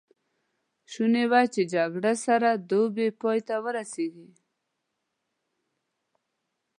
[0.91, 4.29] شوني وه چې جګړه سږ دوبی پای ته ورسېږي.